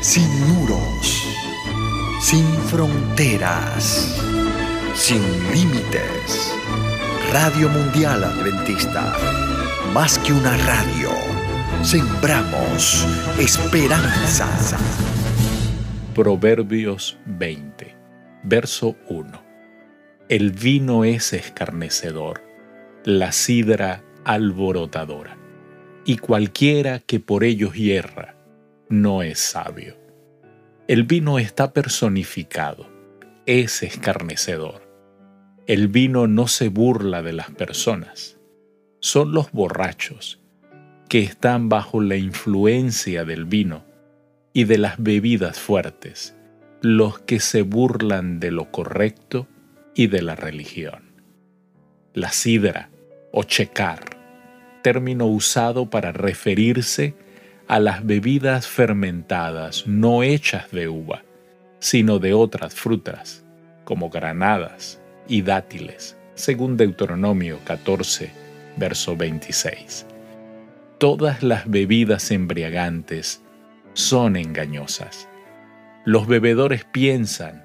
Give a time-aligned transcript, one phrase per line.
[0.00, 1.28] sin muros,
[2.22, 4.18] sin fronteras,
[4.94, 5.20] sin
[5.52, 6.54] límites.
[7.30, 9.14] Radio Mundial Adventista,
[9.92, 11.10] más que una radio,
[11.82, 13.06] sembramos
[13.38, 14.48] esperanza.
[16.14, 17.94] Proverbios 20,
[18.42, 19.42] verso 1.
[20.30, 22.42] El vino es escarnecedor,
[23.04, 25.36] la sidra alborotadora,
[26.06, 28.39] y cualquiera que por ellos hierra,
[28.90, 29.96] no es sabio.
[30.88, 32.88] El vino está personificado,
[33.46, 34.82] es escarnecedor.
[35.68, 38.36] El vino no se burla de las personas.
[38.98, 40.40] Son los borrachos
[41.08, 43.84] que están bajo la influencia del vino
[44.52, 46.34] y de las bebidas fuertes,
[46.82, 49.46] los que se burlan de lo correcto
[49.94, 51.12] y de la religión.
[52.12, 52.90] La sidra
[53.32, 54.00] o checar,
[54.82, 57.29] término usado para referirse a
[57.78, 61.22] las bebidas fermentadas no hechas de uva,
[61.78, 63.44] sino de otras frutas,
[63.84, 68.30] como granadas y dátiles, según Deuteronomio 14,
[68.76, 70.06] verso 26.
[70.98, 73.40] Todas las bebidas embriagantes
[73.92, 75.28] son engañosas.
[76.04, 77.64] Los bebedores piensan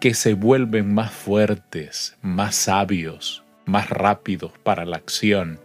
[0.00, 5.58] que se vuelven más fuertes, más sabios, más rápidos para la acción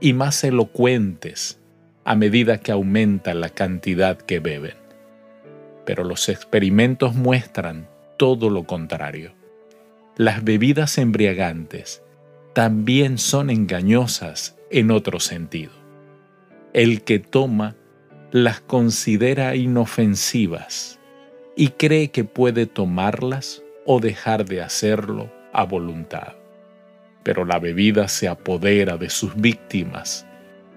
[0.00, 1.60] y más elocuentes
[2.04, 4.76] a medida que aumenta la cantidad que beben.
[5.86, 9.32] Pero los experimentos muestran todo lo contrario.
[10.16, 12.02] Las bebidas embriagantes
[12.52, 15.72] también son engañosas en otro sentido.
[16.72, 17.74] El que toma
[18.30, 21.00] las considera inofensivas
[21.56, 26.34] y cree que puede tomarlas o dejar de hacerlo a voluntad.
[27.22, 30.26] Pero la bebida se apodera de sus víctimas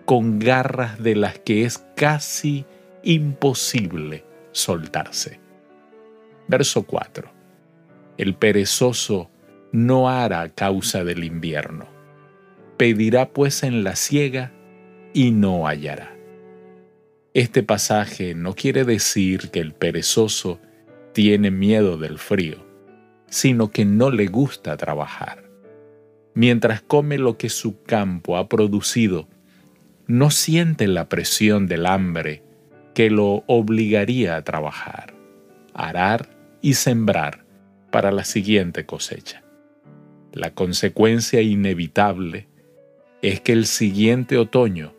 [0.08, 2.64] con garras de las que es casi
[3.04, 5.42] imposible soltarse.
[6.48, 7.30] Verso 4.
[8.18, 9.30] El perezoso
[9.74, 11.90] no hará causa del invierno.
[12.78, 14.54] Pedirá pues en la siega
[15.14, 16.16] y no hallará.
[17.34, 20.62] Este pasaje no quiere decir que el perezoso
[21.12, 22.66] tiene miedo del frío,
[23.28, 25.44] sino que no le gusta trabajar.
[26.34, 29.28] Mientras come lo que su campo ha producido,
[30.08, 32.44] no siente la presión del hambre
[32.94, 35.14] que lo obligaría a trabajar,
[35.74, 36.30] arar
[36.62, 37.46] y sembrar
[37.92, 39.44] para la siguiente cosecha.
[40.34, 42.48] La consecuencia inevitable
[43.22, 44.96] es que el siguiente otoño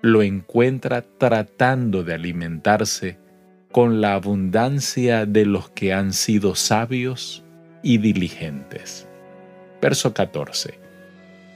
[0.00, 3.18] lo encuentra tratando de alimentarse
[3.72, 7.44] con la abundancia de los que han sido sabios
[7.82, 9.08] y diligentes.
[9.82, 10.78] Verso 14.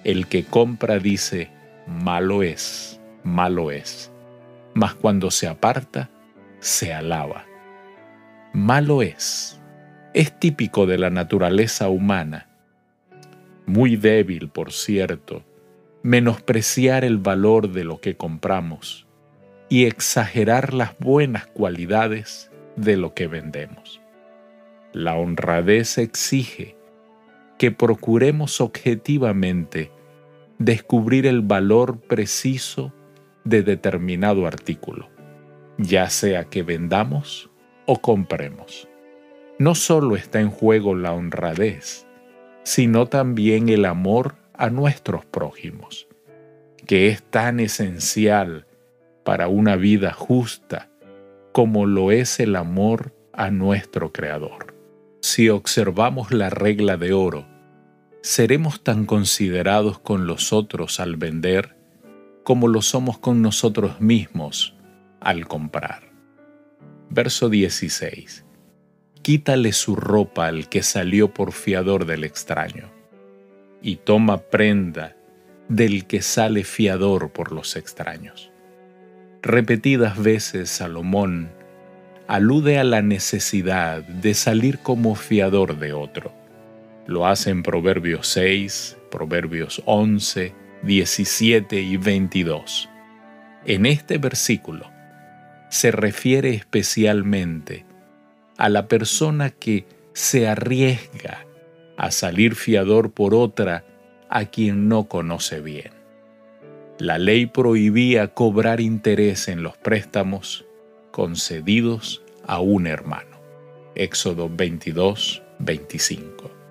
[0.05, 1.51] El que compra dice,
[1.87, 4.13] malo es, malo es,
[4.75, 6.11] mas cuando se aparta,
[6.61, 7.45] se alaba.
[8.53, 9.61] Malo es,
[10.15, 12.49] es típico de la naturaleza humana,
[13.67, 15.43] muy débil, por cierto,
[16.03, 19.07] menospreciar el valor de lo que compramos
[19.69, 24.01] y exagerar las buenas cualidades de lo que vendemos.
[24.93, 26.77] La honradez exige
[27.59, 29.91] que procuremos objetivamente
[30.65, 32.93] descubrir el valor preciso
[33.45, 35.09] de determinado artículo,
[35.79, 37.51] ya sea que vendamos
[37.87, 38.89] o compremos.
[39.59, 42.07] No solo está en juego la honradez,
[42.63, 46.07] sino también el amor a nuestros prójimos,
[46.87, 48.67] que es tan esencial
[49.25, 50.89] para una vida justa
[51.53, 54.75] como lo es el amor a nuestro Creador.
[55.21, 57.47] Si observamos la regla de oro,
[58.23, 61.77] seremos tan considerados con los otros al vender
[62.45, 64.77] como lo somos con nosotros mismos
[65.21, 66.13] al comprar.
[67.11, 68.45] Verso 16.
[69.23, 72.91] Quítale su ropa al que salió por fiador del extraño,
[73.83, 75.17] y toma prenda
[75.69, 78.51] del que sale fiador por los extraños.
[79.43, 81.51] Repetidas veces Salomón
[82.29, 86.42] alude a la necesidad de salir como fiador de otro
[87.07, 92.89] lo hace en Proverbios 6, Proverbios 11, 17 y 22.
[93.65, 94.87] En este versículo
[95.69, 97.87] se refiere especialmente
[98.57, 101.47] a la persona que se arriesga
[101.97, 103.85] a salir fiador por otra
[104.29, 105.93] a quien no conoce bien.
[106.99, 110.65] La ley prohibía cobrar interés en los préstamos
[111.11, 113.41] concedidos a un hermano.
[113.95, 116.62] Éxodo 22, 25.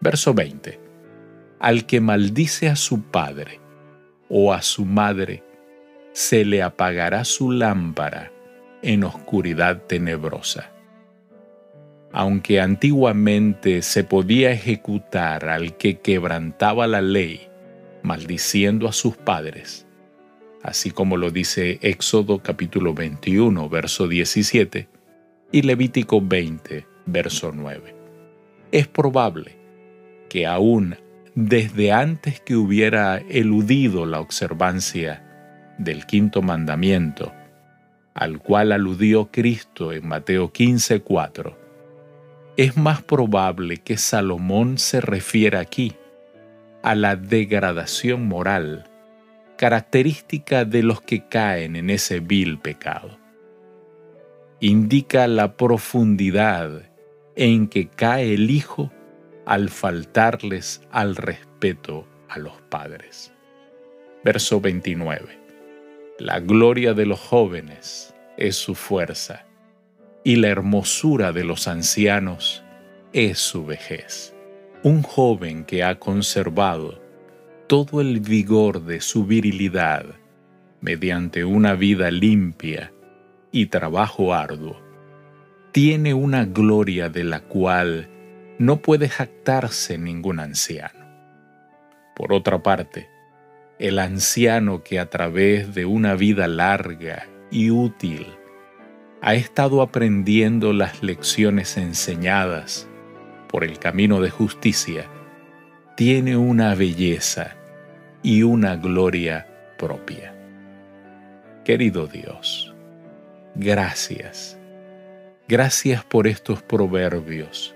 [0.00, 0.80] Verso 20.
[1.58, 3.60] Al que maldice a su padre
[4.28, 5.42] o a su madre,
[6.12, 8.32] se le apagará su lámpara
[8.82, 10.72] en oscuridad tenebrosa.
[12.12, 17.48] Aunque antiguamente se podía ejecutar al que quebrantaba la ley,
[18.02, 19.86] maldiciendo a sus padres,
[20.62, 24.88] así como lo dice Éxodo capítulo 21, verso 17,
[25.52, 27.94] y Levítico 20, verso 9.
[28.72, 29.56] Es probable
[30.28, 30.96] que aún
[31.34, 35.22] desde antes que hubiera eludido la observancia
[35.78, 37.32] del quinto mandamiento,
[38.14, 41.56] al cual aludió Cristo en Mateo 15:4,
[42.56, 45.94] es más probable que Salomón se refiera aquí
[46.82, 48.88] a la degradación moral
[49.56, 53.18] característica de los que caen en ese vil pecado.
[54.60, 56.82] Indica la profundidad
[57.34, 58.90] en que cae el Hijo
[59.46, 63.32] al faltarles al respeto a los padres.
[64.24, 65.38] Verso 29.
[66.18, 69.46] La gloria de los jóvenes es su fuerza,
[70.24, 72.64] y la hermosura de los ancianos
[73.12, 74.34] es su vejez.
[74.82, 77.00] Un joven que ha conservado
[77.68, 80.06] todo el vigor de su virilidad
[80.80, 82.92] mediante una vida limpia
[83.52, 84.80] y trabajo arduo,
[85.72, 88.08] tiene una gloria de la cual
[88.58, 91.04] no puede jactarse ningún anciano.
[92.14, 93.08] Por otra parte,
[93.78, 98.26] el anciano que a través de una vida larga y útil
[99.20, 102.88] ha estado aprendiendo las lecciones enseñadas
[103.48, 105.06] por el camino de justicia,
[105.94, 107.56] tiene una belleza
[108.22, 109.46] y una gloria
[109.78, 110.34] propia.
[111.64, 112.74] Querido Dios,
[113.54, 114.58] gracias.
[115.48, 117.75] Gracias por estos proverbios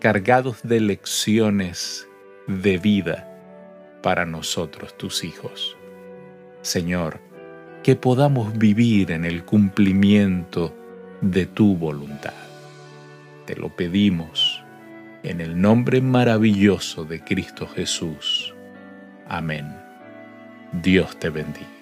[0.00, 2.08] cargados de lecciones
[2.46, 3.28] de vida
[4.02, 5.76] para nosotros, tus hijos.
[6.62, 7.20] Señor,
[7.82, 10.74] que podamos vivir en el cumplimiento
[11.20, 12.34] de tu voluntad.
[13.46, 14.62] Te lo pedimos
[15.22, 18.54] en el nombre maravilloso de Cristo Jesús.
[19.28, 19.72] Amén.
[20.72, 21.75] Dios te bendiga.